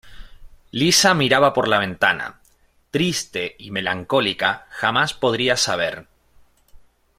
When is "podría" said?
5.13-5.55